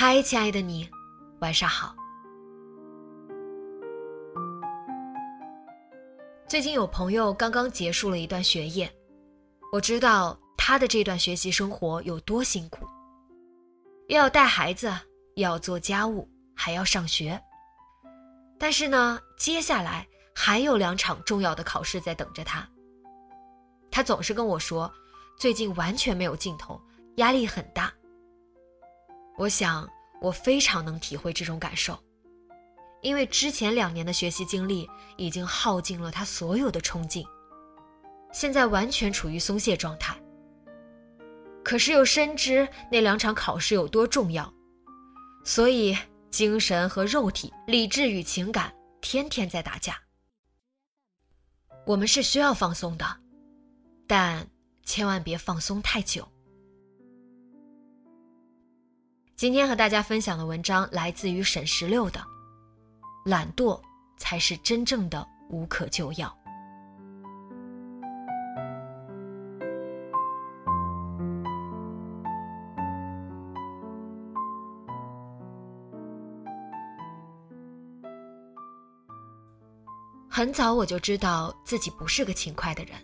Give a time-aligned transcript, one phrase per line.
[0.00, 0.88] 嗨，亲爱的你，
[1.40, 1.92] 晚上好。
[6.46, 8.88] 最近有朋友刚刚结束了一段学业，
[9.72, 12.86] 我知道他的这段学习生活有多辛苦，
[14.06, 14.88] 又要带孩子，
[15.34, 17.36] 又要做家务，还要上学。
[18.56, 22.64] 但是呢，接下来还有两场重要的考试在等着他。
[23.90, 24.88] 他总是跟我说，
[25.36, 26.80] 最近完全没有劲头，
[27.16, 27.92] 压力很大。
[29.38, 29.88] 我想，
[30.20, 31.96] 我非常能体会这种感受，
[33.02, 37.24] 因为之前两年的学习经历已经耗尽了他所有的冲劲，
[38.32, 40.20] 现在完全处于松懈状态。
[41.62, 44.52] 可是又深知那两场考试有多重要，
[45.44, 45.96] 所以
[46.30, 49.96] 精神和肉体、理智与情感天天在打架。
[51.86, 53.06] 我们是需要放松的，
[54.08, 54.44] 但
[54.84, 56.26] 千万别放松太久。
[59.38, 62.18] 今天和大家分享的文章来自于沈十六的
[63.24, 63.80] 《懒惰
[64.16, 66.26] 才是真正的无可救药》。
[80.28, 82.96] 很早我就知道自己不是个勤快的人，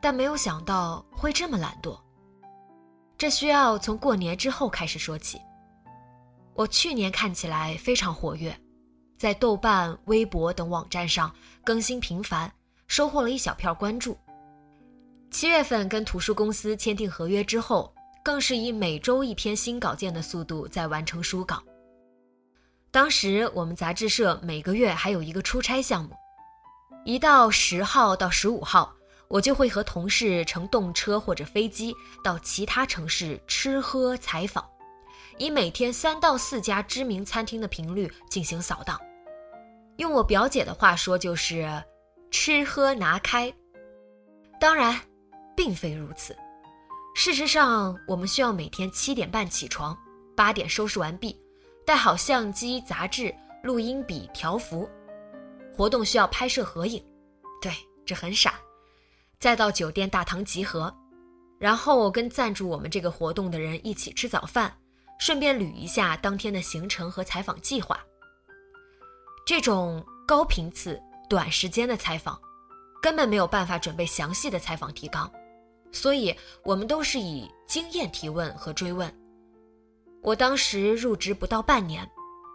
[0.00, 1.96] 但没有想到会这么懒惰。
[3.16, 5.40] 这需要从过年之后开始说起。
[6.54, 8.54] 我去年看起来非常活跃，
[9.18, 12.52] 在豆瓣、微博等网站上更新频繁，
[12.86, 14.16] 收获了一小票关注。
[15.30, 21.62] 七月份跟图书公司签订合约之后，更是以每周一篇新稿件的速度在完成书稿。
[22.90, 26.10] 当时我们杂志社每个月还有一个出差项目，
[27.06, 28.94] 一到十号到十五号，
[29.28, 34.62] 我就会和同事乘动车或者飞机到其他城市吃喝采访。
[35.38, 39.00] 以每天三到四家知名餐厅的频率进行扫荡，
[39.96, 41.82] 用我表姐的话说就是
[42.30, 43.52] “吃喝拿开”。
[44.60, 44.98] 当然，
[45.56, 46.36] 并非如此。
[47.14, 49.96] 事实上，我们需要每天七点半起床，
[50.36, 51.38] 八点收拾完毕，
[51.84, 54.88] 带好相机、杂志、录音笔、条幅。
[55.76, 57.04] 活动需要拍摄合影，
[57.60, 57.72] 对，
[58.06, 58.54] 这很傻。
[59.38, 60.94] 再到酒店大堂集合，
[61.58, 64.72] 然后跟赞助我们这个活动的人一起吃早饭。
[65.24, 67.96] 顺便捋一下当天的行程和采访计划。
[69.46, 71.00] 这种高频次、
[71.30, 72.36] 短时间的采访，
[73.00, 75.30] 根本没有办法准备详细的采访提纲，
[75.92, 76.34] 所以
[76.64, 79.08] 我们都是以经验提问和追问。
[80.24, 82.04] 我当时入职不到半年，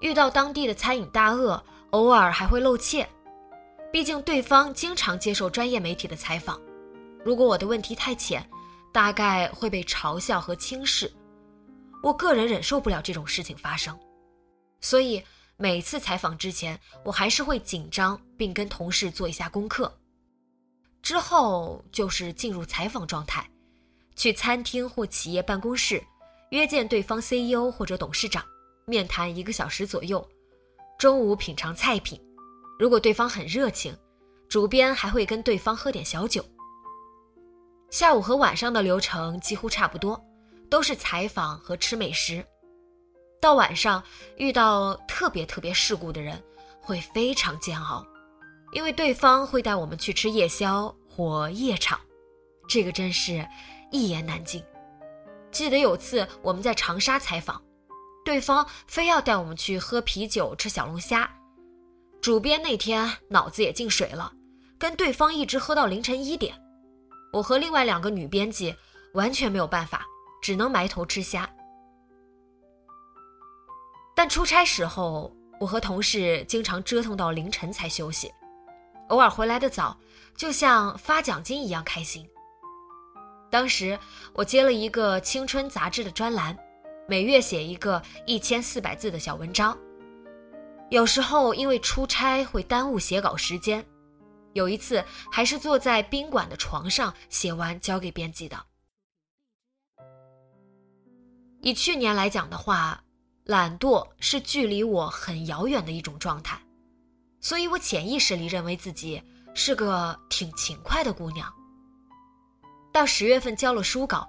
[0.00, 3.04] 遇到当地的餐饮大鳄，偶尔还会露怯，
[3.92, 6.60] 毕竟对方经常接受专业媒体的采访，
[7.24, 8.48] 如果我的问题太浅，
[8.92, 11.12] 大概会被嘲笑和轻视。
[12.02, 13.96] 我个人忍受不了这种事情发生，
[14.80, 15.22] 所以
[15.56, 19.92] 每次采访之前，我还是会紧张，并跟同事做一下功课。
[21.00, 23.48] 之后就是进入采访状态，
[24.16, 26.02] 去餐厅或企业办公室，
[26.50, 28.44] 约见对方 CEO 或者董事长，
[28.84, 30.28] 面谈一个小时左右。
[30.98, 32.20] 中午品尝菜品，
[32.78, 33.96] 如果对方很热情，
[34.48, 36.44] 主编还会跟对方喝点小酒。
[37.90, 40.20] 下午和晚上的流程几乎差不多。
[40.72, 42.42] 都是采访和吃美食，
[43.42, 44.02] 到晚上
[44.38, 46.42] 遇到特别特别世故的人，
[46.80, 48.02] 会非常煎熬，
[48.72, 52.00] 因为对方会带我们去吃夜宵或夜场，
[52.66, 53.46] 这个真是
[53.90, 54.64] 一言难尽。
[55.50, 57.62] 记得有次我们在长沙采访，
[58.24, 61.30] 对方非要带我们去喝啤酒吃小龙虾，
[62.22, 64.32] 主编那天脑子也进水了，
[64.78, 66.54] 跟对方一直喝到凌晨一点，
[67.30, 68.74] 我和另外两个女编辑
[69.12, 70.06] 完全没有办法。
[70.42, 71.48] 只能埋头吃虾。
[74.14, 78.30] 但出差时候，我和同事经常折腾到凌晨才休息，
[79.08, 79.98] 偶尔回来的早，
[80.36, 82.28] 就像发奖金一样开心。
[83.50, 83.98] 当时
[84.32, 86.56] 我接了一个青春杂志的专栏，
[87.08, 89.76] 每月写一个一千四百字的小文章。
[90.90, 93.84] 有时候因为出差会耽误写稿时间，
[94.52, 98.58] 有一次还是坐在宾馆的床上写完交给编辑的。
[101.62, 103.00] 以去年来讲的话，
[103.44, 106.60] 懒惰是距离我很遥远的一种状态，
[107.40, 109.22] 所以我潜意识里认为自己
[109.54, 111.52] 是个挺勤快的姑娘。
[112.92, 114.28] 到十月份交了书稿，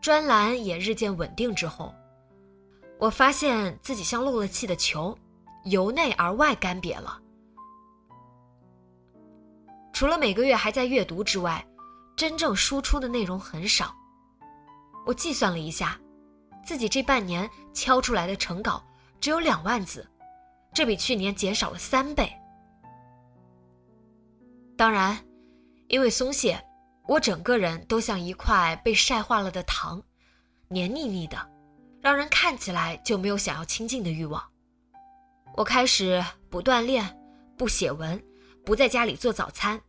[0.00, 1.94] 专栏也日渐稳定之后，
[2.98, 5.16] 我发现自己像漏了气的球，
[5.64, 7.20] 由内而外干瘪了。
[9.92, 11.62] 除了每个月还在阅读之外，
[12.16, 13.94] 真正输出的内容很少。
[15.06, 15.98] 我计算了一下，
[16.66, 18.84] 自己这半年敲出来的成稿
[19.20, 20.06] 只有两万字，
[20.74, 22.30] 这比去年减少了三倍。
[24.76, 25.16] 当然，
[25.88, 26.62] 因为松懈。
[27.08, 30.02] 我整个人都像一块被晒化了的糖，
[30.66, 31.38] 黏腻腻的，
[32.02, 34.42] 让人看起来就没有想要亲近的欲望。
[35.54, 36.20] 我开始
[36.50, 37.16] 不锻炼，
[37.56, 38.20] 不写文，
[38.64, 39.80] 不在家里做早餐，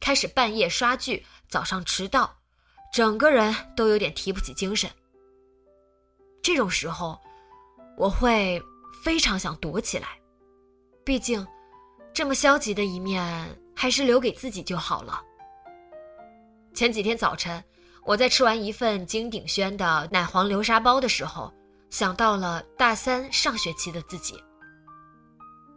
[0.00, 2.38] 开始半夜刷剧，早上迟到，
[2.92, 4.90] 整个人都有点提不起精神。
[6.44, 7.18] 这种时候，
[7.96, 8.62] 我会
[9.02, 10.08] 非常想躲起来，
[11.02, 11.44] 毕竟，
[12.12, 15.22] 这么消极的一面还是留给自己就好了。
[16.74, 17.64] 前几天早晨，
[18.04, 21.50] 我在吃完一份金鼎轩的奶黄流沙包的时候，
[21.88, 24.38] 想到了大三上学期的自己。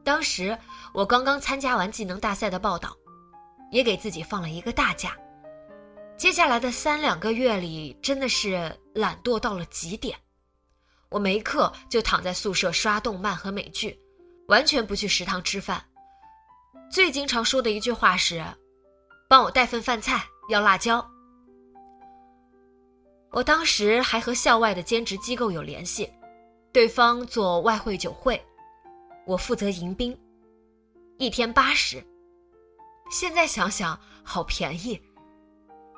[0.04, 0.58] 当时
[0.94, 2.94] 我刚刚参加完技能大赛的报道，
[3.72, 5.16] 也给自己放了一个大假。
[6.18, 10.18] 接下来的三两个月里，真的是懒惰到了极点。
[11.10, 14.00] 我没课就躺在宿舍刷动漫和美剧，
[14.48, 15.84] 完全不去食堂吃饭。
[16.92, 18.44] 最经常说的一句话是
[19.30, 21.06] ：“帮我带份饭菜。”要辣椒。
[23.32, 26.10] 我当时还和校外的兼职机构有联系，
[26.72, 28.42] 对方做外汇酒会，
[29.26, 30.18] 我负责迎宾，
[31.18, 32.02] 一天八十。
[33.12, 34.98] 现在想想好便宜。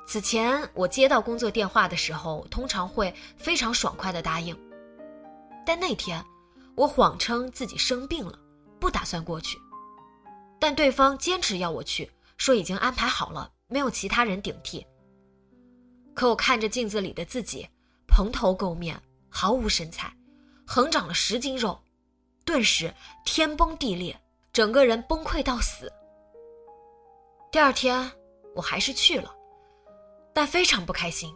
[0.04, 4.58] 此前我接到工作电话的时候，通常会非常爽快的答应，
[5.70, 6.20] 但那天
[6.74, 8.36] 我谎称自己生病了，
[8.80, 9.56] 不打算过去，
[10.58, 13.52] 但对方坚持要我去，说已经安排好了。
[13.68, 14.84] 没有其他人顶替，
[16.12, 17.68] 可我看着镜子里的自己，
[18.08, 20.12] 蓬头垢面，毫无神采，
[20.66, 21.80] 横长了十斤肉，
[22.44, 22.92] 顿时
[23.24, 24.20] 天崩地裂，
[24.52, 25.88] 整个人崩溃到死。
[27.52, 28.10] 第二天
[28.56, 29.32] 我还是去了，
[30.34, 31.32] 但非常不开心，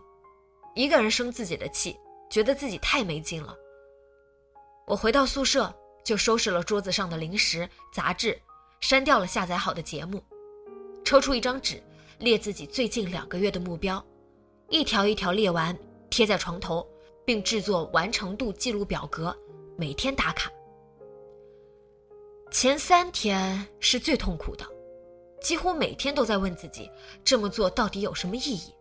[0.75, 1.97] 一个人生自己的气，
[2.29, 3.57] 觉得自己太没劲了。
[4.87, 8.41] 我回到宿舍就收拾了桌子上的零食、杂志，
[8.81, 10.23] 删掉了下载好的节目，
[11.05, 11.83] 抽出一张纸。
[12.21, 14.03] 列自己最近两个月的目标，
[14.69, 15.77] 一条一条列完，
[16.11, 16.87] 贴在床头，
[17.25, 19.37] 并制作完成度记录表格，
[19.77, 20.49] 每天打卡。
[22.53, 24.65] 前三天是最痛苦的，
[25.43, 26.89] 几乎每天都在问自己
[27.25, 28.73] 这么做到底有什么意义。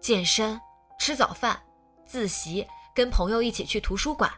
[0.00, 0.58] 健身、
[0.98, 1.62] 吃早饭、
[2.06, 4.32] 自习、跟朋友一起去图书馆，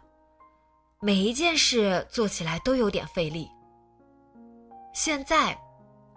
[1.04, 3.46] 每一件事做起来都有点费力。
[4.94, 5.54] 现在，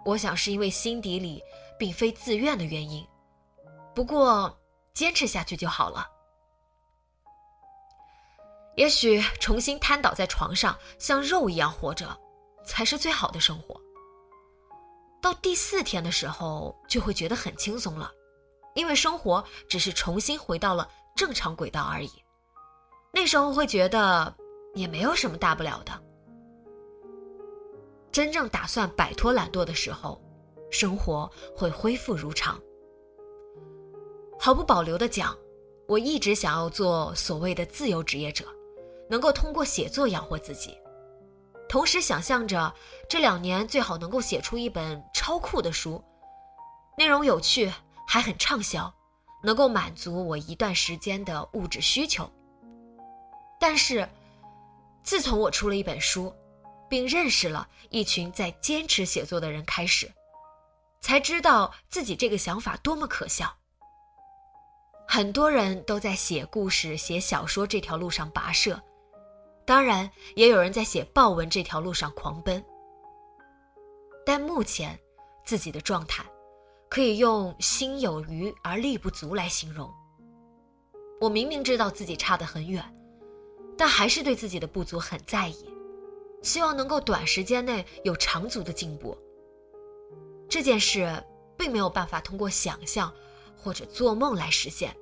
[0.06, 1.42] 我想是因为心底里。
[1.78, 3.06] 并非自愿的原因，
[3.94, 4.52] 不过
[4.94, 6.04] 坚持下去就好了。
[8.74, 12.18] 也许重新瘫倒在床上，像肉一样活着，
[12.64, 13.80] 才是最好的生活。
[15.22, 18.10] 到第四天的时候，就会觉得很轻松了，
[18.74, 22.10] 因为生活只是重新回到了正常轨道而已。
[23.12, 24.34] 那时候会觉得
[24.74, 25.92] 也没有什么大不了的。
[28.10, 30.20] 真正打算摆脱懒惰的时候。
[30.70, 32.60] 生活会恢复如常。
[34.38, 35.34] 毫不保留的讲，
[35.86, 38.44] 我一直想要做所谓的自由职业者，
[39.08, 40.76] 能够通过写作养活自己，
[41.68, 42.70] 同时想象着
[43.08, 46.04] 这两年最好能够写出一本超酷的书，
[46.96, 47.72] 内容有趣
[48.06, 48.92] 还很畅销，
[49.42, 52.30] 能够满足我一段时间的物质需求。
[53.58, 54.06] 但是，
[55.08, 56.30] 自从我出了一本书，
[56.86, 60.06] 并认识了一群在坚持写作的人开始。
[61.00, 63.50] 才知道自己这个想法多么可笑。
[65.08, 68.78] 很多人都在写故事、写小说这条路上跋涉，
[69.64, 72.62] 当然也有人在写报文这条路上狂奔。
[74.26, 74.98] 但目前
[75.42, 76.22] 自己的状态，
[76.90, 79.90] 可以用心有余而力不足来形容。
[81.18, 82.84] 我明明知道自己差得很远，
[83.78, 85.64] 但还是对自己的不足很在意，
[86.42, 89.16] 希望能够短时间内有长足的进步。
[90.48, 91.22] 这件事
[91.56, 93.12] 并没有办法通过想象
[93.56, 94.94] 或者做梦来实现，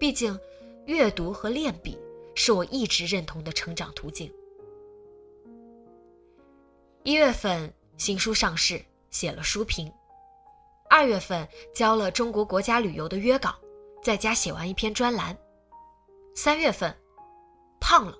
[0.00, 0.38] 毕竟
[0.86, 1.96] 阅读和练笔
[2.34, 4.32] 是我一直认同的成长途径。
[7.04, 9.88] 一月份新书上市，写了书评；
[10.90, 13.54] 二月份交了中国国家旅游的约稿。
[14.02, 15.38] 在家写完一篇专栏，
[16.34, 16.92] 三月份
[17.82, 18.16] 胖了，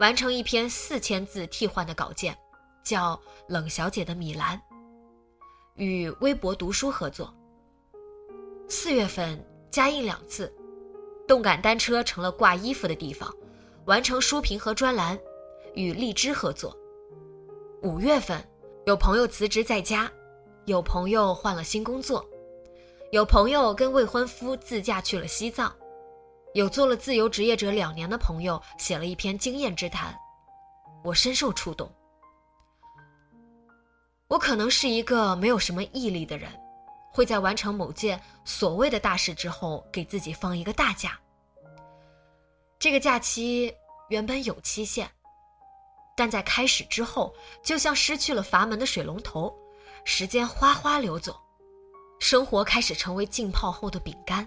[0.00, 2.36] 完成一篇四千字替换的稿件，
[2.82, 3.14] 叫
[3.46, 4.58] 《冷小姐的米兰》，
[5.76, 7.32] 与微博读书合作。
[8.68, 10.52] 四月份加印两次，
[11.26, 13.32] 动感单车成了挂衣服的地方，
[13.84, 15.16] 完成书评和专栏，
[15.74, 16.76] 与荔枝合作。
[17.82, 18.44] 五月份
[18.86, 20.10] 有朋友辞职在家，
[20.66, 22.28] 有朋友换了新工作。
[23.12, 25.74] 有朋友跟未婚夫自驾去了西藏，
[26.52, 30.12] 有做了自由职业者两年的朋友写了一篇经验之谈，
[31.04, 31.90] 我深受触动。
[34.26, 36.50] 我可能是一个没有什么毅力的人，
[37.12, 41.18] 会在完成某件所谓的大事之后给自己放一个大假。
[42.78, 43.72] 这个假期
[44.08, 45.08] 原本有期限，
[46.16, 49.54] 但在开始之后，就像失去了阀门的水龙头，
[50.04, 51.40] 时间哗哗流走。
[52.18, 54.46] 生活开始成为浸泡后的饼干。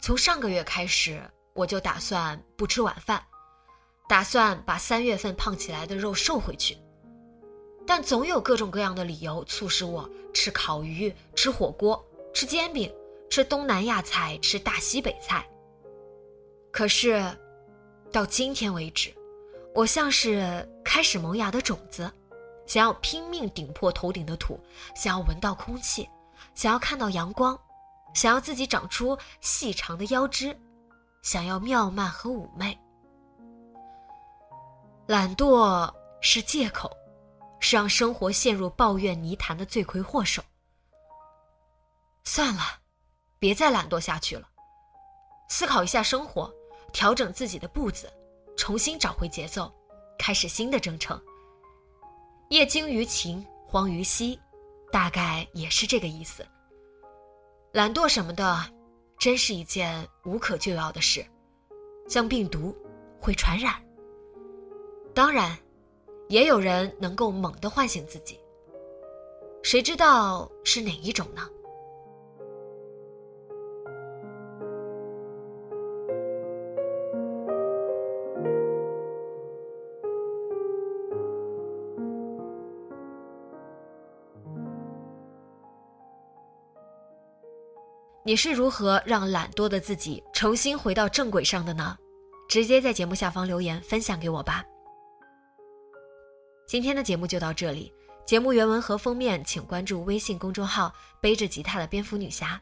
[0.00, 1.20] 从上个月开始，
[1.54, 3.22] 我就打算不吃晚饭，
[4.08, 6.78] 打算把三月份胖起来的肉瘦回去。
[7.86, 12.94] 但总有各种各样的理由促使我吃烤鱼、吃火锅、吃煎饼、
[13.30, 15.48] 吃东南亚菜、吃大西北菜。
[16.70, 17.24] 可是，
[18.12, 19.12] 到今天为止，
[19.74, 22.10] 我像是开始萌芽的种子。
[22.66, 24.60] 想要拼命顶破头顶的土，
[24.94, 26.06] 想要闻到空气，
[26.54, 27.58] 想要看到阳光，
[28.14, 30.58] 想要自己长出细长的腰肢，
[31.22, 32.76] 想要妙曼和妩媚。
[35.06, 36.90] 懒惰是借口，
[37.60, 40.42] 是让生活陷入抱怨泥潭的罪魁祸首。
[42.24, 42.62] 算了，
[43.38, 44.46] 别再懒惰下去了，
[45.48, 46.52] 思考一下生活，
[46.92, 48.12] 调整自己的步子，
[48.56, 49.72] 重新找回节奏，
[50.18, 51.18] 开始新的征程。
[52.50, 54.38] 业精于勤，荒于嬉，
[54.92, 56.46] 大概也是这个意思。
[57.72, 58.58] 懒惰什么的，
[59.18, 61.24] 真是一件无可救药的事，
[62.08, 62.74] 像病毒，
[63.20, 63.74] 会传染。
[65.14, 65.56] 当然，
[66.28, 68.40] 也有人能够猛地唤醒自己，
[69.62, 71.42] 谁知道是哪一种呢？
[88.28, 91.96] 你是如何让懒惰的自己重新回到正轨上的呢？
[92.46, 94.62] 直接在节目下方留言分享给我吧。
[96.66, 97.90] 今天的节目就到这里，
[98.26, 100.92] 节目原文和封面请关注微信公众号
[101.22, 102.60] “背着吉他的蝙蝠女侠”，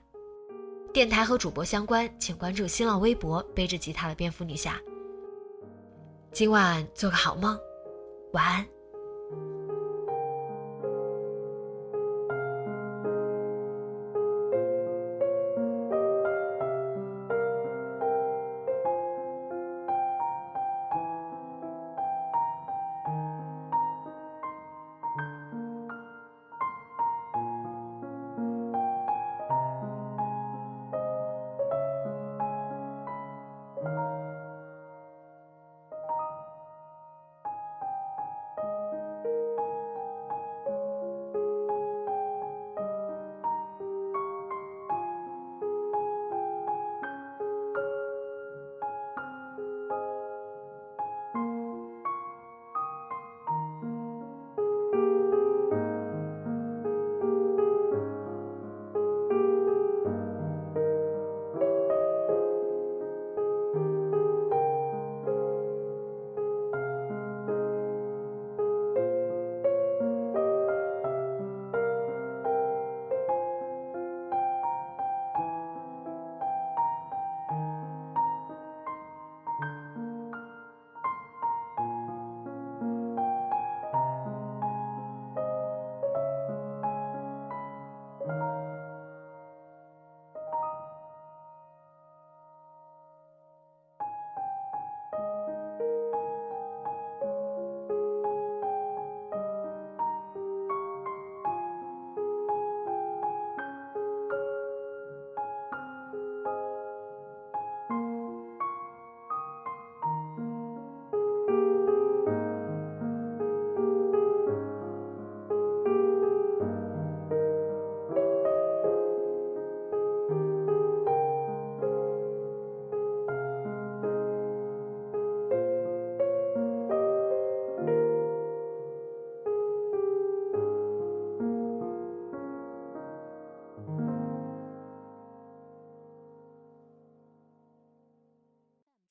[0.94, 4.80] 电台和主播相关请关注新浪微博“背着吉他的蝙蝠女侠”。
[6.30, 7.58] 今晚做个好梦，
[8.34, 8.75] 晚安。